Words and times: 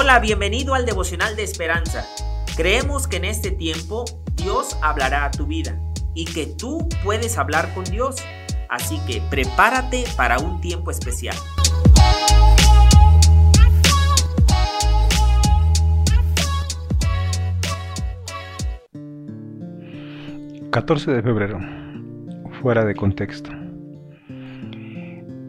Hola, 0.00 0.20
bienvenido 0.20 0.76
al 0.76 0.86
devocional 0.86 1.34
de 1.34 1.42
esperanza. 1.42 2.06
Creemos 2.56 3.08
que 3.08 3.16
en 3.16 3.24
este 3.24 3.50
tiempo 3.50 4.04
Dios 4.36 4.78
hablará 4.80 5.24
a 5.24 5.32
tu 5.32 5.44
vida 5.44 5.76
y 6.14 6.24
que 6.24 6.46
tú 6.46 6.88
puedes 7.02 7.36
hablar 7.36 7.74
con 7.74 7.82
Dios. 7.82 8.14
Así 8.68 9.00
que 9.08 9.20
prepárate 9.28 10.04
para 10.16 10.38
un 10.38 10.60
tiempo 10.60 10.92
especial. 10.92 11.34
...14 20.70 21.06
de 21.06 21.22
febrero... 21.22 21.58
...fuera 22.62 22.84
de 22.84 22.94
contexto... 22.94 23.50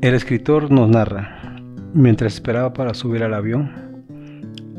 El 0.00 0.14
escritor 0.14 0.70
nos 0.70 0.88
narra... 0.88 1.56
...mientras 1.92 2.34
esperaba 2.34 2.72
para 2.72 2.94
subir 2.94 3.24
al 3.24 3.34
avión... 3.34 3.95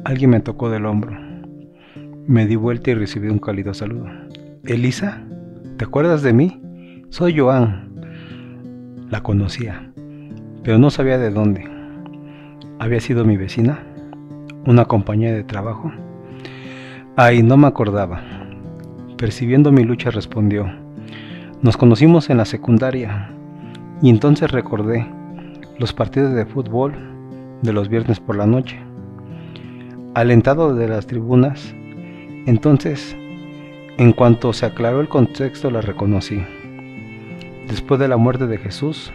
Alguien 0.08 0.30
me 0.30 0.40
tocó 0.40 0.70
del 0.70 0.86
hombro. 0.86 1.12
Me 2.28 2.46
di 2.46 2.56
vuelta 2.56 2.92
y 2.92 2.94
recibí 2.94 3.28
un 3.28 3.40
cálido 3.40 3.74
saludo. 3.74 4.06
Elisa, 4.64 5.22
¿te 5.76 5.84
acuerdas 5.84 6.22
de 6.22 6.32
mí? 6.32 6.62
Soy 7.10 7.38
Joan. 7.38 7.92
La 9.10 9.22
conocía, 9.22 9.92
pero 10.64 10.78
no 10.78 10.92
sabía 10.92 11.18
de 11.18 11.30
dónde. 11.30 11.70
Había 12.80 13.02
sido 13.02 13.26
mi 13.26 13.36
vecina, 13.36 13.80
una 14.66 14.86
compañera 14.86 15.36
de 15.36 15.44
trabajo. 15.44 15.92
Ay, 17.18 17.44
no 17.44 17.58
me 17.58 17.68
acordaba. 17.68 18.22
Percibiendo 19.18 19.74
mi 19.74 19.84
lucha 19.84 20.10
respondió, 20.10 20.68
nos 21.62 21.76
conocimos 21.76 22.30
en 22.30 22.38
la 22.38 22.46
secundaria 22.46 23.30
y 24.02 24.10
entonces 24.10 24.52
recordé 24.52 25.06
los 25.80 25.92
partidos 25.92 26.34
de 26.34 26.46
fútbol 26.46 26.94
de 27.62 27.74
los 27.74 27.90
viernes 27.90 28.22
por 28.22 28.38
la 28.38 28.46
noche 28.46 28.88
alentado 30.20 30.74
de 30.74 30.88
las 30.88 31.06
tribunas. 31.06 31.76
Entonces, 32.48 33.16
en 34.00 34.14
cuanto 34.14 34.52
se 34.52 34.66
aclaró 34.66 35.00
el 35.00 35.08
contexto, 35.08 35.70
la 35.70 35.82
reconocí. 35.82 36.44
Después 37.68 38.00
de 38.00 38.08
la 38.08 38.18
muerte 38.18 38.48
de 38.48 38.58
Jesús, 38.58 39.12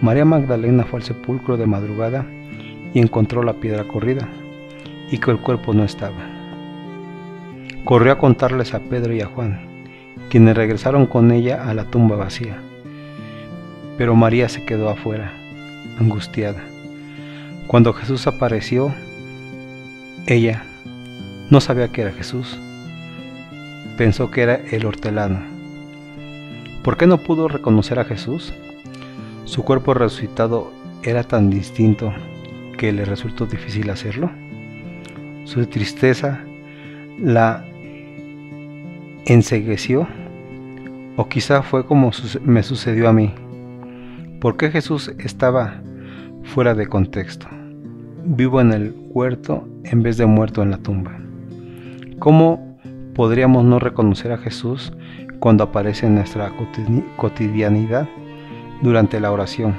María 0.00 0.24
Magdalena 0.24 0.84
fue 0.84 1.00
al 1.00 1.04
sepulcro 1.04 1.56
de 1.56 1.66
madrugada 1.66 2.24
y 2.94 3.00
encontró 3.00 3.42
la 3.42 3.54
piedra 3.54 3.88
corrida 3.88 4.28
y 5.10 5.18
que 5.18 5.32
el 5.32 5.40
cuerpo 5.40 5.74
no 5.74 5.82
estaba. 5.82 6.30
Corrió 7.84 8.12
a 8.12 8.18
contarles 8.18 8.74
a 8.74 8.78
Pedro 8.78 9.14
y 9.14 9.22
a 9.22 9.26
Juan, 9.26 9.58
quienes 10.30 10.56
regresaron 10.56 11.06
con 11.06 11.32
ella 11.32 11.68
a 11.68 11.74
la 11.74 11.86
tumba 11.86 12.14
vacía. 12.14 12.58
Pero 13.96 14.14
María 14.14 14.48
se 14.48 14.64
quedó 14.64 14.88
afuera, 14.88 15.32
angustiada. 15.98 16.62
Cuando 17.66 17.92
Jesús 17.92 18.28
apareció, 18.28 18.94
ella 20.28 20.62
no 21.48 21.62
sabía 21.62 21.88
que 21.88 22.02
era 22.02 22.12
Jesús. 22.12 22.60
Pensó 23.96 24.30
que 24.30 24.42
era 24.42 24.56
el 24.56 24.84
hortelano. 24.84 25.40
¿Por 26.84 26.98
qué 26.98 27.06
no 27.06 27.16
pudo 27.16 27.48
reconocer 27.48 27.98
a 27.98 28.04
Jesús? 28.04 28.52
Su 29.44 29.64
cuerpo 29.64 29.94
resucitado 29.94 30.70
era 31.02 31.24
tan 31.24 31.48
distinto 31.48 32.12
que 32.76 32.92
le 32.92 33.06
resultó 33.06 33.46
difícil 33.46 33.88
hacerlo. 33.88 34.30
Su 35.44 35.64
tristeza 35.64 36.44
la 37.18 37.64
ensegueció 39.24 40.06
o 41.16 41.26
quizá 41.28 41.62
fue 41.62 41.86
como 41.86 42.10
me 42.44 42.62
sucedió 42.62 43.08
a 43.08 43.14
mí. 43.14 43.32
¿Por 44.42 44.58
qué 44.58 44.70
Jesús 44.70 45.10
estaba 45.18 45.80
fuera 46.44 46.74
de 46.74 46.86
contexto? 46.86 47.48
Vivo 48.30 48.60
en 48.60 48.72
el 48.72 48.94
huerto 49.08 49.66
en 49.84 50.02
vez 50.02 50.18
de 50.18 50.26
muerto 50.26 50.62
en 50.62 50.70
la 50.70 50.76
tumba. 50.78 51.18
¿Cómo 52.18 52.78
podríamos 53.14 53.64
no 53.64 53.78
reconocer 53.78 54.32
a 54.32 54.38
Jesús 54.38 54.92
cuando 55.40 55.64
aparece 55.64 56.06
en 56.06 56.16
nuestra 56.16 56.52
cotidianidad 57.16 58.06
durante 58.82 59.18
la 59.18 59.32
oración, 59.32 59.74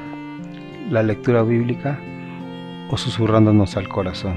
la 0.89 1.03
lectura 1.03 1.43
bíblica 1.43 1.99
o 2.89 2.97
susurrándonos 2.97 3.77
al 3.77 3.87
corazón? 3.87 4.35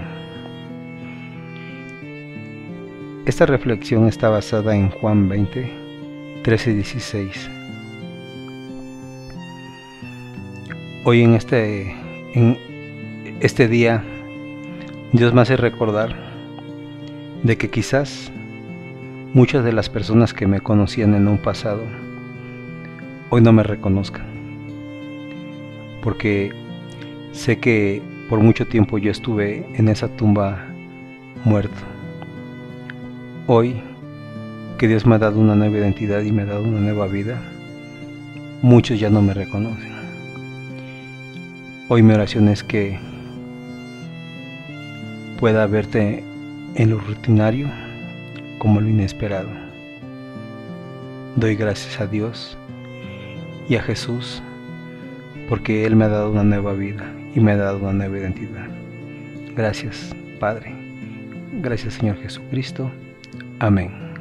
Esta 3.24 3.46
reflexión 3.46 4.08
está 4.08 4.28
basada 4.28 4.76
en 4.76 4.90
Juan 4.90 5.28
20, 5.28 6.42
13 6.44 6.70
y 6.70 6.74
16. 6.74 7.50
Hoy 11.04 11.22
en 11.22 11.34
este, 11.34 11.96
en 12.34 12.58
este 13.40 13.68
día 13.68 14.04
Dios 15.12 15.34
me 15.34 15.42
hace 15.42 15.58
recordar 15.58 16.16
de 17.42 17.58
que 17.58 17.68
quizás 17.68 18.32
muchas 19.34 19.62
de 19.62 19.74
las 19.74 19.90
personas 19.90 20.32
que 20.32 20.46
me 20.46 20.60
conocían 20.60 21.14
en 21.14 21.28
un 21.28 21.36
pasado 21.36 21.82
hoy 23.28 23.42
no 23.42 23.52
me 23.52 23.62
reconozcan. 23.62 24.24
Porque 26.02 26.52
sé 27.32 27.58
que 27.58 28.00
por 28.30 28.40
mucho 28.40 28.66
tiempo 28.66 28.96
yo 28.96 29.10
estuve 29.10 29.66
en 29.74 29.88
esa 29.88 30.08
tumba 30.08 30.64
muerto. 31.44 31.76
Hoy 33.46 33.82
que 34.78 34.88
Dios 34.88 35.04
me 35.04 35.16
ha 35.16 35.18
dado 35.18 35.38
una 35.38 35.54
nueva 35.54 35.76
identidad 35.76 36.22
y 36.22 36.32
me 36.32 36.42
ha 36.42 36.46
dado 36.46 36.62
una 36.62 36.80
nueva 36.80 37.06
vida, 37.06 37.38
muchos 38.62 38.98
ya 38.98 39.10
no 39.10 39.20
me 39.20 39.34
reconocen. 39.34 39.92
Hoy 41.90 42.02
mi 42.02 42.14
oración 42.14 42.48
es 42.48 42.64
que 42.64 43.11
pueda 45.42 45.66
verte 45.66 46.22
en 46.76 46.90
lo 46.90 47.00
rutinario 47.00 47.68
como 48.60 48.80
lo 48.80 48.88
inesperado. 48.88 49.50
Doy 51.34 51.56
gracias 51.56 52.00
a 52.00 52.06
Dios 52.06 52.56
y 53.68 53.74
a 53.74 53.82
Jesús 53.82 54.40
porque 55.48 55.84
Él 55.84 55.96
me 55.96 56.04
ha 56.04 56.10
dado 56.10 56.30
una 56.30 56.44
nueva 56.44 56.74
vida 56.74 57.12
y 57.34 57.40
me 57.40 57.50
ha 57.50 57.56
dado 57.56 57.78
una 57.78 57.92
nueva 57.92 58.18
identidad. 58.18 58.68
Gracias, 59.56 60.14
Padre. 60.38 60.76
Gracias, 61.60 61.94
Señor 61.94 62.18
Jesucristo. 62.18 62.88
Amén. 63.58 64.11